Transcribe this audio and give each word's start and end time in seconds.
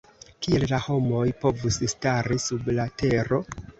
Kiel 0.45 0.63
la 0.71 0.79
homoj 0.85 1.27
povus 1.43 1.77
stari 1.93 2.41
sub 2.47 2.73
la 2.81 2.87
tero? 3.03 3.41